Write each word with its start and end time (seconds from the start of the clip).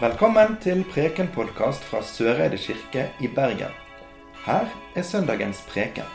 Velkommen 0.00 0.54
til 0.64 0.78
Preken-podkast 0.88 1.82
fra 1.84 1.98
Søreide 2.00 2.56
kirke 2.56 3.02
i 3.20 3.28
Bergen. 3.28 3.74
Her 4.46 4.70
er 4.96 5.04
søndagens 5.04 5.60
preken. 5.68 6.08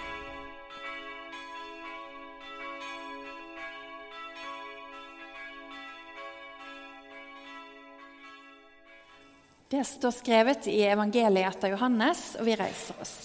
Det 9.69 9.85
står 9.85 10.17
skrevet 10.17 10.65
i 10.65 10.81
evangeliet 10.89 11.53
etter 11.53 11.77
Johannes, 11.77 12.25
og 12.41 12.49
vi 12.49 12.57
reiser 12.57 13.05
oss. 13.05 13.15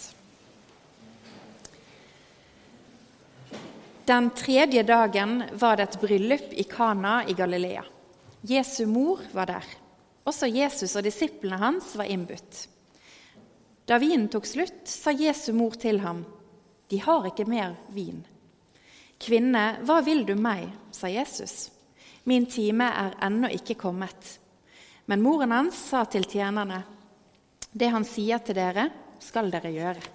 Den 4.05 4.35
tredje 4.37 4.85
dagen 4.85 5.39
var 5.57 5.81
det 5.81 5.89
et 5.89 6.03
bryllup 6.05 6.53
i 6.53 6.69
Kana 6.69 7.23
i 7.25 7.33
Galilea. 7.33 7.89
Jesu 8.45 8.85
mor 8.85 9.25
var 9.33 9.57
der. 9.57 9.79
Også 10.29 10.49
Jesus 10.51 10.97
og 10.97 11.05
disiplene 11.07 11.59
hans 11.61 11.95
var 11.97 12.11
innbudt. 12.11 12.67
Da 13.89 13.99
vinen 13.99 14.29
tok 14.31 14.47
slutt, 14.47 14.85
sa 14.87 15.11
Jesu 15.11 15.53
mor 15.57 15.75
til 15.81 16.01
ham, 16.01 16.25
'De 16.89 16.99
har 16.99 17.27
ikke 17.27 17.49
mer 17.49 17.77
vin.' 17.91 18.27
'Kvinne, 19.19 19.83
hva 19.85 20.01
vil 20.05 20.25
du 20.27 20.35
meg?' 20.35 20.73
sa 20.93 21.09
Jesus. 21.09 21.71
'Min 22.25 22.47
time 22.47 22.85
er 22.85 23.17
ennå 23.23 23.49
ikke 23.49 23.75
kommet.' 23.75 24.39
Men 25.07 25.23
moren 25.23 25.51
hans 25.51 25.75
sa 25.75 26.05
til 26.05 26.25
tjenerne, 26.25 26.85
'Det 27.75 27.91
han 27.91 28.05
sier 28.05 28.39
til 28.39 28.55
dere, 28.55 28.91
skal 29.19 29.51
dere 29.51 29.73
gjøre.' 29.73 30.09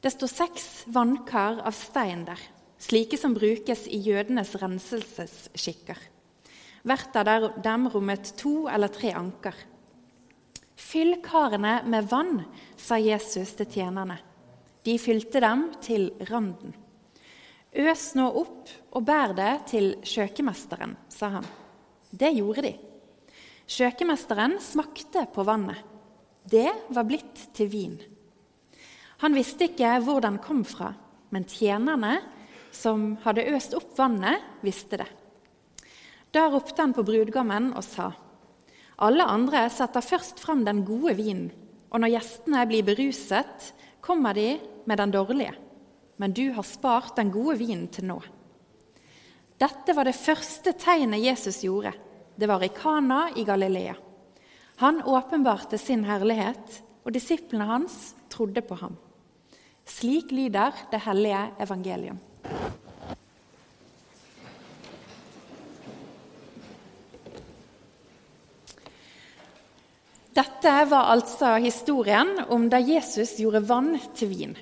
Det 0.00 0.12
står 0.12 0.28
seks 0.28 0.84
vannkar 0.86 1.62
av 1.64 1.72
stein 1.72 2.24
der, 2.24 2.40
slike 2.78 3.16
som 3.16 3.34
brukes 3.34 3.86
i 3.88 3.96
jødenes 4.04 4.54
renselsesskikker. 4.60 5.96
Hvert 6.84 7.16
av 7.16 7.48
dem 7.64 7.88
rommet 7.88 8.34
to 8.36 8.66
eller 8.68 8.92
tre 8.92 9.14
anker. 9.16 9.56
Fyll 10.76 11.16
karene 11.24 11.78
med 11.88 12.08
vann, 12.10 12.42
sa 12.76 12.98
Jesus 13.00 13.54
til 13.56 13.70
tjenerne. 13.72 14.18
De 14.84 14.98
fylte 15.00 15.40
dem 15.40 15.70
til 15.80 16.10
randen. 16.28 16.74
Øs 17.74 18.10
nå 18.18 18.26
opp 18.38 18.68
og 18.94 19.06
bær 19.06 19.32
det 19.34 19.52
til 19.72 19.94
kjøkkenmesteren, 20.04 20.92
sa 21.08 21.32
han. 21.38 21.48
Det 22.12 22.30
gjorde 22.36 22.66
de. 22.68 22.74
Kjøkkenmesteren 23.64 24.58
smakte 24.62 25.24
på 25.32 25.42
vannet. 25.46 25.80
Det 26.44 26.68
var 26.92 27.08
blitt 27.08 27.48
til 27.56 27.70
vin. 27.72 27.96
Han 29.24 29.34
visste 29.34 29.70
ikke 29.70 29.96
hvor 30.04 30.20
den 30.20 30.36
kom 30.44 30.60
fra, 30.68 30.92
men 31.32 31.48
tjenerne 31.48 32.18
som 32.74 33.14
hadde 33.24 33.46
øst 33.54 33.74
opp 33.78 33.96
vannet, 33.96 34.42
visste 34.60 35.00
det. 35.00 35.08
Da 36.34 36.48
ropte 36.50 36.82
han 36.82 36.92
på 36.92 37.04
brudgommen 37.06 37.70
og 37.78 37.84
sa.: 37.86 38.10
Alle 39.06 39.26
andre 39.30 39.68
setter 39.70 40.02
først 40.02 40.40
fram 40.42 40.64
den 40.66 40.82
gode 40.86 41.14
vinen, 41.14 41.50
og 41.94 42.02
når 42.02 42.16
gjestene 42.16 42.64
blir 42.66 42.86
beruset, 42.86 43.70
kommer 44.02 44.34
de 44.34 44.56
med 44.84 44.98
den 44.98 45.14
dårlige. 45.14 45.54
Men 46.18 46.34
du 46.34 46.50
har 46.56 46.66
spart 46.66 47.14
den 47.16 47.30
gode 47.30 47.58
vinen 47.58 47.86
til 47.88 48.08
nå. 48.10 48.18
Dette 49.58 49.94
var 49.94 50.04
det 50.04 50.18
første 50.18 50.74
tegnet 50.74 51.22
Jesus 51.22 51.62
gjorde. 51.62 51.94
Det 52.34 52.50
var 52.50 52.62
i 52.62 52.72
Kana 52.74 53.28
i 53.36 53.44
Galilea. 53.46 53.94
Han 54.82 55.02
åpenbarte 55.06 55.78
sin 55.78 56.02
herlighet, 56.04 56.82
og 57.06 57.14
disiplene 57.14 57.66
hans 57.68 58.14
trodde 58.28 58.62
på 58.62 58.74
ham. 58.74 58.96
Slik 59.86 60.32
lyder 60.32 60.74
det 60.90 61.04
hellige 61.06 61.46
evangelium. 61.62 62.18
Dette 70.64 70.88
var 70.88 71.10
altså 71.12 71.58
historien 71.60 72.38
om 72.48 72.62
da 72.72 72.78
Jesus 72.80 73.34
gjorde 73.36 73.60
vann 73.68 73.98
til 74.16 74.30
vin. 74.30 74.54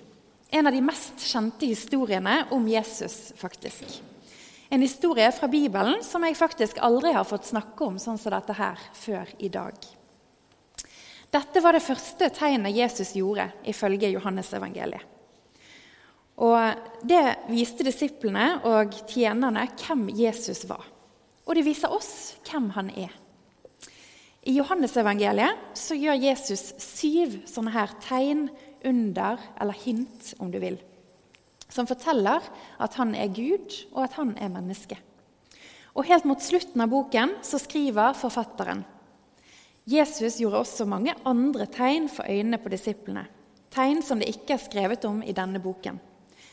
En 0.51 0.67
av 0.67 0.75
de 0.75 0.81
mest 0.83 1.23
kjente 1.23 1.69
historiene 1.71 2.41
om 2.51 2.65
Jesus, 2.67 3.31
faktisk. 3.39 4.01
En 4.67 4.83
historie 4.83 5.29
fra 5.31 5.47
Bibelen 5.47 6.03
som 6.03 6.27
jeg 6.27 6.35
faktisk 6.41 6.83
aldri 6.83 7.13
har 7.15 7.29
fått 7.29 7.47
snakke 7.53 7.87
om 7.87 8.03
sånn 8.03 8.19
som 8.19 8.35
dette 8.35 8.59
her 8.59 8.83
før 8.99 9.31
i 9.39 9.53
dag. 9.55 9.79
Dette 11.31 11.63
var 11.63 11.79
det 11.79 11.87
første 11.87 12.33
tegnet 12.35 12.81
Jesus 12.81 13.15
gjorde, 13.15 13.53
ifølge 13.63 14.11
Johannes-evangeliet. 14.17 15.07
Og 16.43 17.07
Det 17.07 17.25
viste 17.47 17.87
disiplene 17.87 18.57
og 18.67 18.99
tjenerne 19.07 19.69
hvem 19.79 20.09
Jesus 20.19 20.67
var. 20.67 20.83
Og 21.47 21.55
det 21.55 21.69
viser 21.71 21.95
oss 21.95 22.41
hvem 22.51 22.73
han 22.75 22.91
er. 22.91 23.22
I 24.43 24.57
Johannesevangeliet 24.57 25.79
så 25.79 25.95
gjør 25.95 26.19
Jesus 26.19 26.73
syv 26.83 27.43
sånne 27.47 27.75
her 27.77 27.93
tegn, 28.03 28.49
under 28.83 29.39
eller 29.63 29.77
hint, 29.79 30.33
om 30.43 30.49
du 30.51 30.57
vil, 30.59 30.81
som 31.71 31.87
forteller 31.87 32.43
at 32.83 32.97
han 32.99 33.13
er 33.15 33.31
Gud, 33.31 33.71
og 33.95 34.01
at 34.09 34.17
han 34.19 34.33
er 34.35 34.51
menneske. 34.51 34.97
Og 35.95 36.09
Helt 36.09 36.27
mot 36.27 36.43
slutten 36.43 36.83
av 36.83 36.91
boken 36.91 37.37
så 37.47 37.61
skriver 37.63 38.17
forfatteren 38.19 38.83
Jesus 39.87 40.39
gjorde 40.39 40.61
også 40.63 40.87
mange 40.87 41.15
andre 41.27 41.67
tegn 41.71 42.09
for 42.11 42.27
øynene 42.27 42.59
på 42.63 42.71
disiplene, 42.71 43.25
tegn 43.75 44.03
som 44.03 44.19
det 44.19 44.31
ikke 44.31 44.55
er 44.55 44.63
skrevet 44.63 45.07
om 45.09 45.23
i 45.23 45.35
denne 45.35 45.63
boken. 45.63 45.99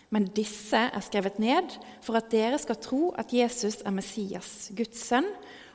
Men 0.09 0.25
disse 0.33 0.79
er 0.89 1.05
skrevet 1.05 1.37
ned 1.41 1.75
for 2.01 2.17
at 2.17 2.31
dere 2.33 2.57
skal 2.61 2.79
tro 2.81 3.11
at 3.17 3.33
Jesus 3.33 3.83
er 3.85 3.93
Messias, 3.93 4.71
Guds 4.73 5.03
sønn, 5.05 5.29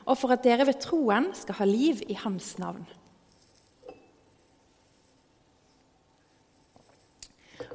og 0.05 0.19
for 0.19 0.35
at 0.35 0.45
dere 0.45 0.67
ved 0.69 0.79
troen 0.83 1.31
skal 1.37 1.59
ha 1.59 1.67
liv 1.67 2.03
i 2.07 2.17
hans 2.19 2.53
navn. 2.61 2.85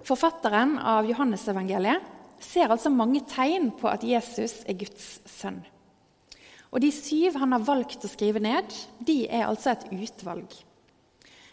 Forfatteren 0.06 0.76
av 0.78 1.06
Johannesevangeliet 1.08 2.06
ser 2.40 2.72
altså 2.72 2.92
mange 2.92 3.20
tegn 3.28 3.68
på 3.76 3.90
at 3.90 4.06
Jesus 4.06 4.62
er 4.64 4.78
Guds 4.80 5.20
sønn. 5.28 5.60
Og 6.70 6.80
De 6.82 6.90
syv 6.94 7.36
han 7.40 7.52
har 7.52 7.66
valgt 7.66 8.06
å 8.06 8.10
skrive 8.10 8.40
ned, 8.42 8.70
de 9.02 9.24
er 9.26 9.48
altså 9.48 9.74
et 9.74 9.88
utvalg. 9.90 10.54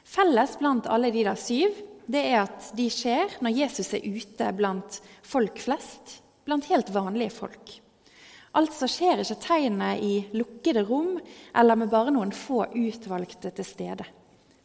Felles 0.08 0.54
blant 0.62 0.88
alle 0.88 1.12
de 1.12 1.26
der 1.28 1.40
syv 1.40 1.74
det 2.08 2.22
er 2.30 2.46
at 2.46 2.70
de 2.78 2.86
skjer 2.94 3.34
når 3.44 3.58
Jesus 3.58 3.90
er 3.98 4.06
ute 4.06 4.52
blant 4.56 5.02
folk 5.28 5.60
flest, 5.60 6.22
blant 6.48 6.70
helt 6.72 6.94
vanlige 6.96 7.34
folk. 7.36 7.74
Altså 8.58 8.88
skjer 8.90 9.22
ikke 9.22 9.38
tegnet 9.44 10.02
i 10.02 10.14
lukkede 10.34 10.82
rom 10.88 11.18
eller 11.54 11.78
med 11.78 11.92
bare 11.92 12.14
noen 12.14 12.34
få 12.34 12.64
utvalgte 12.74 13.52
til 13.54 13.68
stede. 13.68 14.08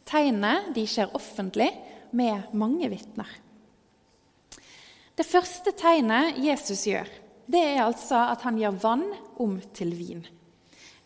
Tegnene 0.09 0.85
skjer 0.89 1.13
offentlig 1.15 1.69
med 2.17 2.53
mange 2.57 2.89
vitner. 2.89 3.29
Det 5.13 5.25
første 5.29 5.75
tegnet 5.77 6.39
Jesus 6.41 6.87
gjør, 6.89 7.09
det 7.45 7.61
er 7.61 7.83
altså 7.83 8.23
at 8.31 8.41
han 8.47 8.57
gjør 8.57 8.79
vann 8.81 9.05
om 9.43 9.59
til 9.77 9.93
vin. 9.93 10.23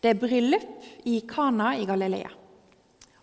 Det 0.00 0.14
er 0.14 0.20
bryllup 0.20 1.04
i 1.10 1.20
Kana 1.28 1.74
i 1.76 1.84
Galilea. 1.84 2.30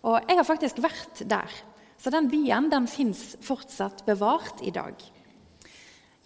Og 0.06 0.20
Jeg 0.28 0.36
har 0.38 0.46
faktisk 0.46 0.78
vært 0.78 1.24
der, 1.26 1.50
så 1.98 2.12
den 2.14 2.30
byen 2.30 2.70
den 2.70 2.86
fins 2.86 3.34
fortsatt 3.42 4.04
bevart 4.06 4.62
i 4.62 4.70
dag. 4.70 4.94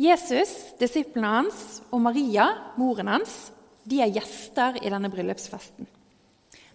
Jesus, 0.01 0.53
disiplene 0.81 1.29
hans 1.29 1.65
og 1.93 2.01
Maria, 2.01 2.47
moren 2.81 3.11
hans, 3.13 3.51
de 3.85 3.99
er 4.01 4.13
gjester 4.15 4.79
i 4.81 4.93
denne 4.93 5.11
bryllupsfesten. 5.13 5.89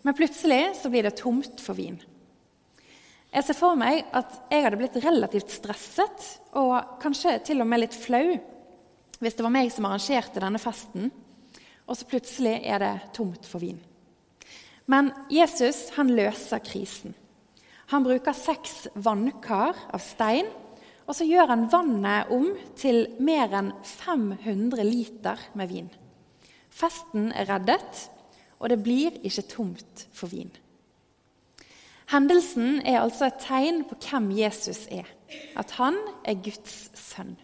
Men 0.05 0.17
plutselig 0.17 0.75
så 0.77 0.91
blir 0.93 1.07
det 1.07 1.15
tomt 1.17 1.61
for 1.63 1.77
vin. 1.77 1.97
Jeg 3.33 3.47
ser 3.47 3.57
for 3.57 3.77
meg 3.79 4.03
at 4.15 4.35
jeg 4.53 4.63
hadde 4.63 4.77
blitt 4.79 4.99
relativt 5.03 5.55
stresset 5.57 6.27
og 6.55 6.99
kanskje 7.01 7.39
til 7.49 7.63
og 7.63 7.67
med 7.67 7.81
litt 7.81 7.97
flau 7.97 8.37
hvis 9.19 9.37
det 9.37 9.45
var 9.45 9.53
meg 9.55 9.71
som 9.73 9.87
arrangerte 9.87 10.43
denne 10.43 10.59
festen, 10.61 11.09
og 11.87 11.97
så 11.97 12.05
plutselig 12.09 12.59
er 12.67 12.83
det 12.83 12.93
tomt 13.15 13.47
for 13.47 13.63
vin. 13.63 13.79
Men 14.91 15.09
Jesus 15.33 15.87
han 15.95 16.11
løser 16.13 16.61
krisen. 16.61 17.15
Han 17.89 18.05
bruker 18.05 18.37
seks 18.37 18.85
vannkar 18.93 19.77
av 19.93 20.03
stein 20.03 20.51
og 21.05 21.13
så 21.13 21.25
gjør 21.27 21.51
han 21.53 21.67
vannet 21.69 22.31
om 22.33 22.49
til 22.77 23.05
mer 23.21 23.53
enn 23.53 23.71
500 23.85 24.85
liter 24.87 25.41
med 25.53 25.69
vin. 25.69 25.89
Festen 26.73 27.29
er 27.31 27.47
reddet, 27.49 28.05
og 28.59 28.71
det 28.71 28.81
blir 28.83 29.19
ikke 29.21 29.45
tomt 29.51 30.07
for 30.15 30.31
vin. 30.33 30.51
Hendelsen 32.09 32.81
er 32.85 33.01
altså 33.01 33.29
et 33.29 33.41
tegn 33.41 33.83
på 33.89 33.97
hvem 34.01 34.29
Jesus 34.37 34.85
er, 34.93 35.07
at 35.57 35.73
han 35.79 35.97
er 36.25 36.41
Guds 36.41 36.89
sønn. 36.97 37.35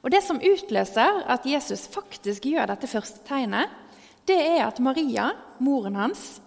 Og 0.00 0.10
Det 0.10 0.22
som 0.24 0.40
utløser 0.40 1.24
at 1.28 1.44
Jesus 1.44 1.84
faktisk 1.92 2.46
gjør 2.48 2.70
dette 2.70 2.88
første 2.88 3.20
tegnet, 3.28 3.68
det 4.24 4.38
er 4.38 4.64
at 4.64 4.80
Maria, 4.80 5.30
moren 5.60 5.96
hans, 5.96 6.40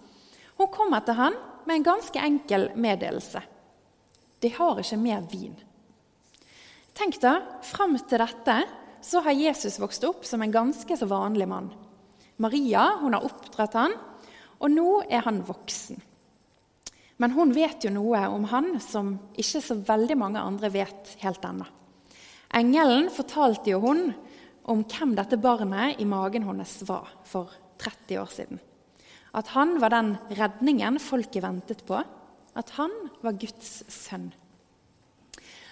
hun 0.58 0.70
kommer 0.70 1.04
til 1.06 1.14
han 1.14 1.36
med 1.66 1.76
en 1.76 1.86
ganske 1.86 2.18
enkel 2.18 2.70
meddelelse. 2.74 3.42
De 4.44 4.50
har 4.52 4.80
ikke 4.80 5.00
mer 5.00 5.24
vin. 5.30 5.54
Tenk 6.94 7.16
da, 7.22 7.38
Fram 7.64 7.96
til 7.96 8.20
dette 8.20 8.58
så 9.04 9.22
har 9.24 9.36
Jesus 9.36 9.80
vokst 9.80 10.04
opp 10.04 10.26
som 10.28 10.44
en 10.44 10.52
ganske 10.52 10.96
så 10.96 11.08
vanlig 11.08 11.48
mann. 11.48 11.70
Maria 12.36 12.90
hun 13.00 13.16
har 13.16 13.24
oppdratt 13.24 13.76
han, 13.78 13.94
og 14.60 14.70
nå 14.72 14.88
er 15.08 15.24
han 15.24 15.40
voksen. 15.46 16.00
Men 17.22 17.34
hun 17.36 17.54
vet 17.54 17.84
jo 17.86 17.92
noe 17.94 18.24
om 18.32 18.46
han 18.50 18.74
som 18.82 19.14
ikke 19.38 19.62
så 19.62 19.76
veldig 19.86 20.16
mange 20.18 20.42
andre 20.42 20.70
vet 20.74 21.14
helt 21.22 21.44
ennå. 21.46 21.66
Engelen 22.54 23.08
fortalte 23.10 23.72
jo 23.72 23.80
hun 23.82 24.08
om 24.70 24.84
hvem 24.88 25.14
dette 25.18 25.38
barnet 25.40 26.00
i 26.02 26.06
magen 26.08 26.46
hennes 26.46 26.74
var 26.88 27.10
for 27.26 27.52
30 27.82 28.20
år 28.22 28.30
siden. 28.32 28.60
At 29.34 29.50
han 29.54 29.78
var 29.82 29.94
den 29.94 30.14
redningen 30.30 31.00
folket 31.02 31.42
ventet 31.42 31.82
på. 31.86 31.98
At 32.54 32.70
han 32.78 32.92
var 33.24 33.36
Guds 33.40 33.82
sønn. 33.90 34.30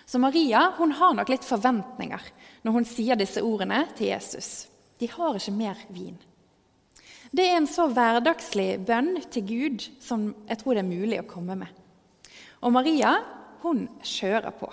Så 0.06 0.18
Maria 0.20 0.66
hun 0.76 0.92
har 0.98 1.14
nok 1.16 1.30
litt 1.32 1.46
forventninger 1.46 2.24
når 2.66 2.74
hun 2.74 2.86
sier 2.88 3.18
disse 3.18 3.42
ordene 3.44 3.84
til 3.96 4.10
Jesus. 4.10 4.66
De 5.00 5.08
har 5.10 5.38
ikke 5.38 5.54
mer 5.56 5.78
vin. 5.94 6.18
Det 7.32 7.46
er 7.48 7.56
en 7.56 7.70
så 7.70 7.86
hverdagslig 7.88 8.82
bønn 8.84 9.14
til 9.32 9.46
Gud 9.48 9.86
som 10.04 10.32
jeg 10.50 10.60
tror 10.60 10.76
det 10.76 10.82
er 10.82 10.90
mulig 10.90 11.22
å 11.22 11.28
komme 11.30 11.56
med. 11.62 11.70
Og 12.60 12.74
Maria 12.74 13.14
hun 13.62 13.86
kjører 14.04 14.52
på. 14.58 14.68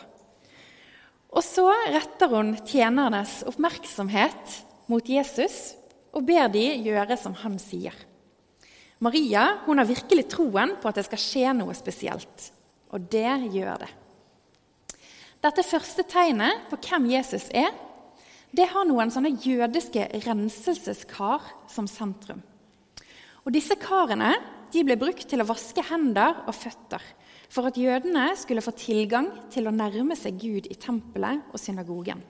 Og 1.30 1.46
så 1.46 1.68
retter 1.94 2.32
hun 2.34 2.56
tjenernes 2.66 3.40
oppmerksomhet 3.48 4.60
mot 4.90 5.06
Jesus 5.08 5.78
og 6.12 6.26
ber 6.26 6.50
de 6.52 6.66
gjøre 6.82 7.18
som 7.22 7.36
han 7.46 7.60
sier. 7.62 7.94
Maria 9.00 9.46
hun 9.66 9.80
har 9.80 9.88
virkelig 9.88 10.28
troen 10.34 10.76
på 10.80 10.90
at 10.90 11.00
det 11.00 11.06
skal 11.08 11.24
skje 11.24 11.54
noe 11.56 11.76
spesielt, 11.78 12.50
og 12.92 13.08
det 13.12 13.32
gjør 13.54 13.86
det. 13.86 13.92
Dette 15.40 15.64
første 15.64 16.04
tegnet 16.04 16.66
på 16.68 16.80
hvem 16.84 17.08
Jesus 17.14 17.48
er, 17.56 17.72
det 18.52 18.66
har 18.72 18.88
noen 18.90 19.12
sånne 19.14 19.32
jødiske 19.40 20.08
renselseskar 20.26 21.46
som 21.72 21.88
sentrum. 21.88 22.42
Og 23.46 23.54
Disse 23.56 23.78
karene 23.80 24.34
de 24.74 24.84
ble 24.86 24.98
brukt 25.00 25.24
til 25.30 25.42
å 25.42 25.48
vaske 25.48 25.84
hender 25.86 26.44
og 26.46 26.58
føtter 26.58 27.06
for 27.50 27.70
at 27.70 27.80
jødene 27.80 28.28
skulle 28.38 28.62
få 28.62 28.76
tilgang 28.78 29.32
til 29.54 29.66
å 29.66 29.74
nærme 29.74 30.18
seg 30.18 30.38
Gud 30.42 30.68
i 30.70 30.78
tempelet 30.78 31.48
og 31.50 31.62
synagogen. 31.62 32.22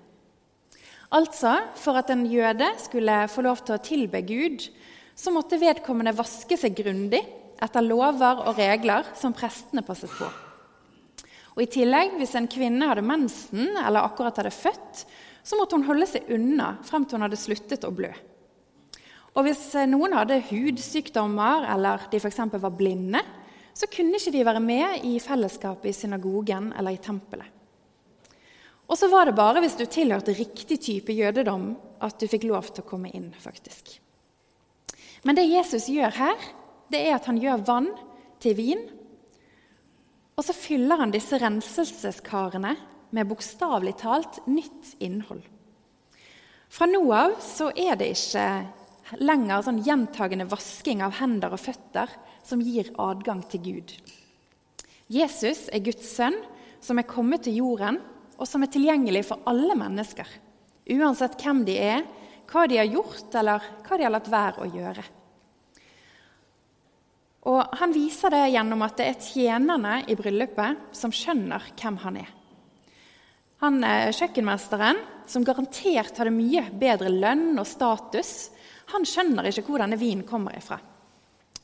Altså, 1.12 1.56
for 1.82 1.98
at 2.00 2.12
en 2.14 2.24
jøde 2.30 2.68
skulle 2.80 3.24
få 3.34 3.44
lov 3.44 3.64
til 3.66 3.76
å 3.76 3.84
tilbe 3.84 4.22
Gud, 4.24 4.68
så 5.20 5.34
måtte 5.36 5.60
vedkommende 5.60 6.16
vaske 6.16 6.56
seg 6.60 6.78
grundig 6.78 7.22
etter 7.60 7.84
lover 7.84 8.46
og 8.48 8.60
regler 8.60 9.10
som 9.20 9.36
prestene 9.36 9.84
passet 9.84 10.12
på. 10.16 10.30
Og 11.58 11.66
I 11.66 11.72
tillegg, 11.74 12.16
hvis 12.16 12.38
en 12.40 12.48
kvinne 12.48 12.88
hadde 12.88 13.04
mensen 13.04 13.74
eller 13.82 14.06
akkurat 14.06 14.38
hadde 14.40 14.54
født, 14.56 15.04
så 15.44 15.60
måtte 15.60 15.76
hun 15.76 15.88
holde 15.88 16.08
seg 16.08 16.30
unna 16.32 16.78
frem 16.88 17.04
til 17.04 17.20
hun 17.20 17.28
hadde 17.28 17.40
sluttet 17.42 17.88
å 17.88 17.92
blø. 17.96 18.14
Og 19.36 19.46
Hvis 19.46 19.62
noen 19.88 20.16
hadde 20.18 20.40
hudsykdommer 20.50 21.68
eller 21.76 22.08
de 22.12 22.20
f.eks. 22.20 22.40
var 22.56 22.76
blinde, 22.76 23.22
så 23.76 23.88
kunne 23.92 24.18
ikke 24.18 24.34
de 24.34 24.48
være 24.48 24.64
med 24.64 25.06
i 25.08 25.20
fellesskapet 25.24 25.92
i 25.92 25.96
synagogen 25.96 26.74
eller 26.76 26.96
i 26.96 27.00
tempelet. 27.04 27.48
Og 28.90 28.98
så 28.98 29.08
var 29.12 29.30
det 29.30 29.38
bare 29.38 29.62
hvis 29.62 29.78
du 29.78 29.86
tilhørte 29.86 30.34
riktig 30.34 30.80
type 30.82 31.14
jødedom, 31.14 31.76
at 32.02 32.18
du 32.20 32.26
fikk 32.28 32.48
lov 32.50 32.72
til 32.72 32.84
å 32.84 32.90
komme 32.90 33.12
inn. 33.14 33.30
faktisk. 33.38 34.00
Men 35.28 35.36
det 35.38 35.50
Jesus 35.50 35.90
gjør 35.92 36.16
her, 36.16 36.48
det 36.90 37.02
er 37.06 37.18
at 37.18 37.28
han 37.30 37.40
gjør 37.42 37.66
vann 37.68 37.90
til 38.42 38.56
vin. 38.58 38.82
Og 40.40 40.46
så 40.46 40.56
fyller 40.56 41.02
han 41.02 41.14
disse 41.14 41.40
renselseskarene 41.42 42.76
med 43.16 43.30
bokstavelig 43.30 43.98
talt 44.00 44.40
nytt 44.48 44.96
innhold. 45.04 45.42
Fra 46.70 46.86
nå 46.86 47.02
av 47.16 47.40
så 47.42 47.72
er 47.74 47.98
det 48.00 48.12
ikke 48.14 48.46
lenger 49.26 49.66
sånn 49.66 49.82
gjentagende 49.84 50.46
vasking 50.50 51.02
av 51.02 51.18
hender 51.18 51.56
og 51.56 51.62
føtter 51.64 52.12
som 52.46 52.62
gir 52.62 52.92
adgang 53.02 53.42
til 53.50 53.64
Gud. 53.66 53.94
Jesus 55.10 55.66
er 55.74 55.82
Guds 55.82 56.12
sønn, 56.14 56.38
som 56.80 57.02
er 57.02 57.10
kommet 57.10 57.44
til 57.48 57.58
jorden, 57.60 57.98
og 58.38 58.48
som 58.48 58.64
er 58.64 58.72
tilgjengelig 58.72 59.26
for 59.28 59.42
alle 59.50 59.76
mennesker, 59.76 60.28
uansett 60.94 61.36
hvem 61.42 61.66
de 61.68 61.76
er, 61.82 62.06
hva 62.50 62.66
de 62.68 62.80
har 62.80 62.90
gjort, 62.90 63.30
eller 63.38 63.64
hva 63.86 63.98
de 63.98 64.06
har 64.08 64.14
latt 64.14 64.30
være 64.32 64.66
å 64.66 64.70
gjøre. 64.74 65.06
Og 67.50 67.78
Han 67.80 67.94
viser 67.96 68.34
det 68.34 68.50
gjennom 68.54 68.84
at 68.86 68.98
det 69.00 69.08
er 69.08 69.24
tjenerne 69.24 69.96
i 70.12 70.18
bryllupet 70.20 70.92
som 70.98 71.14
skjønner 71.14 71.72
hvem 71.80 71.98
han 72.04 72.20
er. 72.26 72.36
Han 73.60 73.82
er 73.84 74.14
Kjøkkenmesteren, 74.16 75.00
som 75.28 75.44
garantert 75.44 76.18
hadde 76.18 76.32
mye 76.32 76.64
bedre 76.80 77.12
lønn 77.12 77.60
og 77.60 77.68
status, 77.68 78.52
han 78.90 79.06
skjønner 79.06 79.50
ikke 79.50 79.66
hvor 79.68 79.84
denne 79.84 80.00
vinen 80.00 80.26
kommer 80.26 80.56
ifra. 80.58 80.80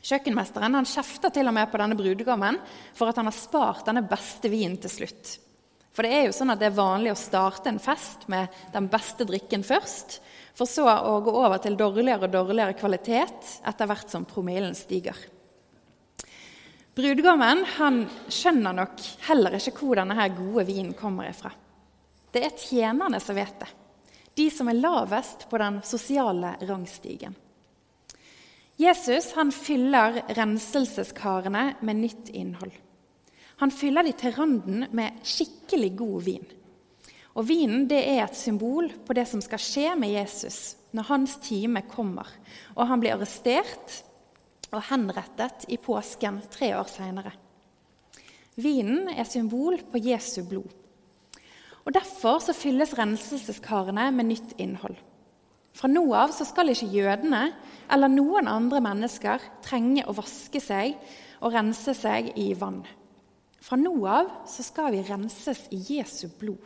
Kjøkkenmesteren 0.05 0.75
han 0.77 0.85
kjefter 0.85 1.31
til 1.33 1.49
og 1.49 1.55
med 1.57 1.71
på 1.71 1.79
denne 1.81 1.97
brudgommen 1.97 2.59
for 2.93 3.09
at 3.09 3.17
han 3.17 3.29
har 3.29 3.35
spart 3.35 3.87
denne 3.87 4.03
beste 4.05 4.51
vinen 4.53 4.77
til 4.83 4.91
slutt. 4.93 5.31
For 5.95 6.03
det 6.03 6.11
er 6.11 6.25
jo 6.27 6.33
sånn 6.35 6.51
at 6.51 6.59
det 6.59 6.67
er 6.67 6.75
vanlig 6.75 7.13
å 7.13 7.19
starte 7.19 7.71
en 7.71 7.79
fest 7.79 8.25
med 8.31 8.51
den 8.73 8.89
beste 8.91 9.23
drikken 9.27 9.63
først, 9.63 10.19
for 10.55 10.67
så 10.67 10.87
å 10.91 11.21
gå 11.23 11.31
over 11.31 11.61
til 11.63 11.77
dårligere 11.79 12.27
og 12.27 12.33
dårligere 12.33 12.75
kvalitet 12.75 13.55
etter 13.63 13.87
hvert 13.87 14.11
som 14.11 14.27
promillen 14.27 14.75
stiger. 14.75 15.15
Brudgommen 16.95 17.63
han 17.75 18.03
skjønner 18.31 18.75
nok 18.75 19.01
heller 19.27 19.57
ikke 19.57 19.73
hvor 19.79 19.99
denne 19.99 20.15
her 20.15 20.35
gode 20.35 20.63
vinen 20.67 20.93
kommer 20.95 21.27
ifra. 21.27 21.51
Det 22.31 22.43
er 22.43 22.59
tjenerne 22.59 23.19
som 23.23 23.35
vet 23.35 23.57
det. 23.63 23.71
De 24.35 24.49
som 24.51 24.67
er 24.67 24.79
lavest 24.79 25.47
på 25.47 25.59
den 25.59 25.81
sosiale 25.87 26.57
rangstigen. 26.67 27.35
Jesus 28.75 29.29
han 29.37 29.53
fyller 29.55 30.21
renselseskarene 30.35 31.77
med 31.79 32.01
nytt 32.03 32.31
innhold. 32.35 32.73
Han 33.61 33.71
fyller 33.71 34.03
de 34.03 34.11
til 34.19 34.35
randen 34.35 34.87
med 34.95 35.21
skikkelig 35.23 35.91
god 35.97 36.17
vin. 36.25 36.47
Og 37.35 37.47
Vinen 37.47 37.85
det 37.87 38.01
er 38.07 38.23
et 38.23 38.37
symbol 38.37 38.89
på 39.07 39.15
det 39.15 39.25
som 39.27 39.41
skal 39.43 39.61
skje 39.61 39.93
med 39.99 40.13
Jesus 40.15 40.75
når 40.95 41.09
hans 41.09 41.35
time 41.43 41.81
kommer, 41.91 42.27
og 42.75 42.87
han 42.87 43.01
blir 43.03 43.15
arrestert 43.15 43.97
og 44.71 44.83
henrettet 44.89 45.67
i 45.71 45.79
påsken 45.79 46.39
tre 46.51 46.71
år 46.77 46.87
seinere. 46.87 47.33
Vinen 48.55 49.09
er 49.11 49.27
symbol 49.27 49.81
på 49.91 49.99
Jesu 49.99 50.45
blod. 50.47 50.71
Og 51.85 51.93
Derfor 51.93 52.39
så 52.41 52.55
fylles 52.55 52.95
renselseskarene 52.97 54.07
med 54.15 54.31
nytt 54.31 54.55
innhold. 54.57 54.95
Fra 55.75 55.89
nå 55.91 56.05
av 56.15 56.31
så 56.31 56.47
skal 56.47 56.71
ikke 56.71 56.87
jødene 56.87 57.49
eller 57.91 58.09
noen 58.09 58.47
andre 58.47 58.79
mennesker 58.81 59.43
trenge 59.65 60.05
å 60.07 60.15
vaske 60.15 60.61
seg 60.63 60.95
og 61.43 61.51
rense 61.53 61.93
seg 61.97 62.31
i 62.39 62.53
vann. 62.57 62.79
Fra 63.65 63.77
nå 63.79 63.93
av 64.05 64.29
så 64.49 64.63
skal 64.65 64.93
vi 64.93 65.01
renses 65.07 65.63
i 65.73 65.79
Jesu 65.95 66.27
blod. 66.39 66.61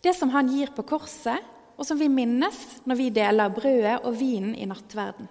Det 0.00 0.14
som 0.16 0.30
han 0.32 0.48
gir 0.48 0.72
på 0.72 0.86
korset, 0.88 1.52
og 1.76 1.84
som 1.84 1.98
vi 2.00 2.08
minnes 2.08 2.56
når 2.88 2.96
vi 2.96 3.10
deler 3.12 3.52
brødet 3.52 3.98
og 4.08 4.16
vinen 4.16 4.54
i 4.56 4.64
nattverden. 4.68 5.28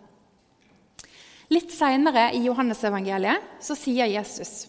Litt 1.50 1.74
seinere 1.74 2.28
i 2.38 2.44
Johannesevangeliet 2.46 3.62
så 3.66 3.78
sier 3.78 4.10
Jesus 4.10 4.68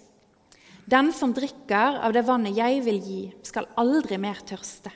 den 0.87 1.11
som 1.13 1.33
drikker 1.35 1.99
av 2.07 2.13
det 2.15 2.23
vannet 2.29 2.55
jeg 2.55 2.79
vil 2.87 3.01
gi, 3.03 3.23
skal 3.43 3.67
aldri 3.75 4.21
mer 4.23 4.39
tørste. 4.47 4.93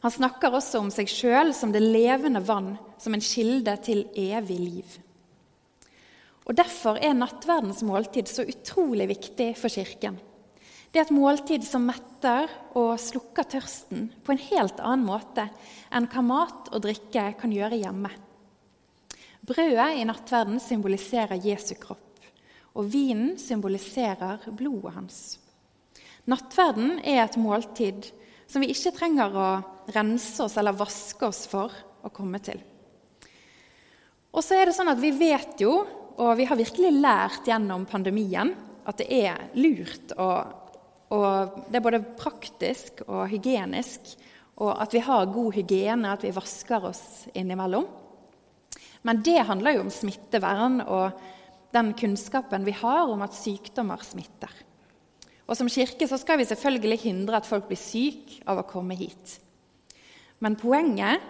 Han 0.00 0.12
snakker 0.14 0.54
også 0.56 0.80
om 0.80 0.88
seg 0.88 1.10
sjøl 1.12 1.52
som 1.52 1.74
det 1.74 1.82
levende 1.84 2.40
vann, 2.40 2.72
som 2.96 3.12
en 3.12 3.20
kilde 3.20 3.74
til 3.84 4.06
evig 4.16 4.56
liv. 4.56 4.94
Og 6.50 6.56
Derfor 6.58 6.98
er 6.98 7.14
nattverdens 7.14 7.84
måltid 7.86 8.26
så 8.26 8.42
utrolig 8.42 9.06
viktig 9.12 9.52
for 9.54 9.70
Kirken. 9.70 10.16
Det 10.90 10.98
er 10.98 11.04
et 11.06 11.14
måltid 11.14 11.62
som 11.62 11.84
metter 11.86 12.50
og 12.74 12.96
slukker 12.98 13.46
tørsten 13.52 14.08
på 14.26 14.34
en 14.34 14.42
helt 14.48 14.80
annen 14.82 15.06
måte 15.06 15.44
enn 15.94 16.08
hva 16.10 16.24
mat 16.26 16.72
og 16.74 16.82
drikke 16.82 17.28
kan 17.38 17.54
gjøre 17.54 17.78
hjemme. 17.78 18.10
Brødet 19.46 20.00
i 20.00 20.02
nattverden 20.08 20.58
symboliserer 20.58 21.38
Jesu 21.38 21.76
kropp 21.78 22.26
og 22.74 22.90
vinen 22.90 23.36
symboliserer 23.38 24.42
blodet 24.50 24.96
hans. 24.96 25.20
Nattverden 26.26 26.98
er 27.06 27.22
et 27.22 27.38
måltid 27.38 28.10
som 28.50 28.66
vi 28.66 28.72
ikke 28.74 28.96
trenger 28.98 29.38
å 29.38 29.48
rense 29.94 30.42
oss 30.42 30.58
eller 30.58 30.74
vaske 30.74 31.30
oss 31.30 31.44
for 31.50 31.70
å 32.02 32.10
komme 32.10 32.42
til. 32.42 32.58
Og 34.34 34.42
så 34.42 34.58
er 34.58 34.66
det 34.66 34.74
sånn 34.74 34.90
at 34.90 34.98
Vi 34.98 35.14
vet 35.14 35.62
jo, 35.62 35.86
og 36.20 36.36
vi 36.36 36.46
har 36.48 36.58
virkelig 36.58 36.90
lært 37.00 37.48
gjennom 37.48 37.86
pandemien, 37.88 38.52
at 38.84 39.00
det 39.00 39.08
er 39.22 39.46
lurt 39.56 40.12
og, 40.20 40.52
og 41.16 41.62
det 41.70 41.78
er 41.78 41.84
både 41.84 42.02
praktisk 42.18 43.02
og 43.06 43.24
hygienisk, 43.32 44.12
og 44.60 44.74
at 44.82 44.92
vi 44.92 45.00
har 45.04 45.32
god 45.32 45.56
hygiene, 45.56 46.12
at 46.12 46.24
vi 46.26 46.34
vasker 46.36 46.84
oss 46.90 47.04
innimellom. 47.32 47.86
Men 49.08 49.22
det 49.24 49.38
handler 49.48 49.78
jo 49.78 49.84
om 49.86 49.92
smittevern 49.94 50.82
og 50.84 51.22
den 51.72 51.94
kunnskapen 51.96 52.66
vi 52.66 52.74
har 52.76 53.08
om 53.08 53.22
at 53.24 53.36
sykdommer 53.36 54.02
smitter. 54.04 54.52
Og 55.48 55.56
Som 55.56 55.70
kirke 55.72 56.06
så 56.06 56.18
skal 56.20 56.38
vi 56.38 56.46
selvfølgelig 56.46 57.00
hindre 57.08 57.40
at 57.40 57.48
folk 57.48 57.66
blir 57.70 57.80
syke 57.80 58.44
av 58.46 58.60
å 58.60 58.68
komme 58.68 58.94
hit. 58.98 59.38
Men 60.38 60.58
poenget 60.60 61.24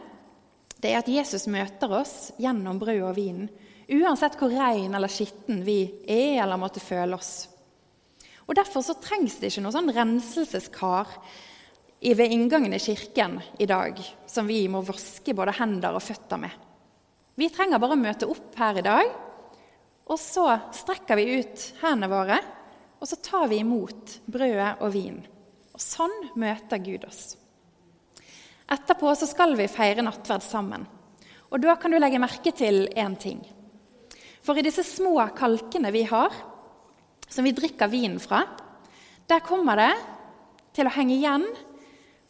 det 0.81 0.93
er 0.93 1.01
at 1.01 1.09
Jesus 1.13 1.47
møter 1.53 1.93
oss 1.93 2.33
gjennom 2.41 2.79
brød 2.81 3.03
og 3.05 3.17
vin, 3.17 3.47
uansett 3.91 4.37
hvor 4.39 4.53
rein 4.55 4.95
eller 4.95 5.11
skitten 5.11 5.65
vi 5.67 5.83
er 6.07 6.43
eller 6.45 6.61
måtte 6.61 6.83
føle 6.83 7.17
oss. 7.19 7.49
Og 8.47 8.57
Derfor 8.59 8.83
så 8.83 8.97
trengs 8.99 9.39
det 9.39 9.53
ikke 9.53 9.63
noe 9.63 9.75
sånn 9.75 9.93
renselseskar 9.95 11.11
ved 12.01 12.33
inngangen 12.33 12.75
i 12.75 12.81
kirken 12.83 13.39
i 13.61 13.69
dag 13.71 13.99
som 14.27 14.49
vi 14.49 14.65
må 14.73 14.81
vaske 14.83 15.35
både 15.37 15.55
hender 15.59 15.95
og 15.95 16.03
føtter 16.03 16.41
med. 16.41 16.55
Vi 17.39 17.51
trenger 17.53 17.81
bare 17.81 17.95
å 17.95 18.01
møte 18.01 18.29
opp 18.29 18.57
her 18.59 18.81
i 18.81 18.85
dag, 18.85 19.13
og 20.11 20.19
så 20.19 20.47
strekker 20.75 21.21
vi 21.21 21.39
ut 21.39 21.67
hendene 21.81 22.11
våre, 22.11 22.41
og 23.01 23.09
så 23.09 23.17
tar 23.23 23.47
vi 23.53 23.61
imot 23.63 24.17
brødet 24.27 24.73
og 24.83 24.91
vin. 24.93 25.21
Og 25.71 25.81
sånn 25.81 26.17
møter 26.41 26.83
Gud 26.83 27.07
oss. 27.07 27.23
Etterpå 28.71 29.15
så 29.19 29.29
skal 29.31 29.55
vi 29.59 29.71
feire 29.71 30.03
nattverd 30.05 30.45
sammen. 30.45 30.85
Og 31.51 31.63
da 31.63 31.79
kan 31.79 31.91
du 31.91 31.99
legge 31.99 32.21
merke 32.23 32.53
til 32.55 32.85
én 32.99 33.17
ting. 33.19 33.41
For 34.41 34.57
i 34.57 34.65
disse 34.65 34.85
små 34.87 35.17
kalkene 35.37 35.93
vi 35.93 36.07
har, 36.09 36.33
som 37.29 37.47
vi 37.47 37.55
drikker 37.55 37.91
vin 37.93 38.19
fra, 38.23 38.43
der 39.29 39.45
kommer 39.47 39.79
det 39.79 39.93
til 40.75 40.89
å 40.89 40.95
henge 40.95 41.15
igjen 41.17 41.47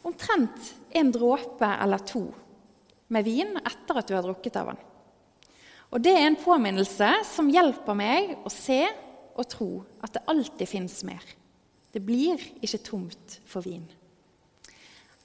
omtrent 0.05 0.73
en 0.97 1.11
dråpe 1.13 1.67
eller 1.81 2.03
to 2.05 2.25
med 3.11 3.25
vin 3.27 3.57
etter 3.59 3.99
at 3.99 4.07
du 4.07 4.15
har 4.15 4.25
drukket 4.25 4.57
av 4.61 4.71
den. 4.71 4.81
Og 5.91 5.99
Det 5.99 6.13
er 6.15 6.27
en 6.29 6.39
påminnelse 6.39 7.09
som 7.27 7.49
hjelper 7.51 7.97
meg 7.97 8.37
å 8.47 8.51
se 8.53 8.85
og 9.35 9.47
tro 9.51 9.71
at 10.03 10.13
det 10.15 10.23
alltid 10.31 10.69
fins 10.69 11.01
mer. 11.07 11.23
Det 11.91 11.99
blir 11.99 12.39
ikke 12.63 12.79
tomt 12.85 13.39
for 13.47 13.65
vin. 13.65 13.83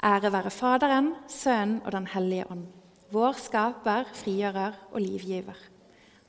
Ære 0.03 0.33
være 0.35 0.51
Faderen, 0.51 1.15
Sønnen 1.31 1.79
og 1.85 1.93
Den 1.95 2.11
hellige 2.11 2.49
ånd, 2.51 2.67
vår 3.15 3.39
skaper, 3.39 4.11
frigjører 4.19 4.75
og 4.91 5.01
livgiver. 5.01 5.57